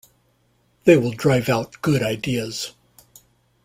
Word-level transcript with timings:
They 0.85 0.97
will 0.97 1.11
drive 1.11 1.47
out 1.47 1.79
good 1.83 2.01
ideas. 2.01 2.73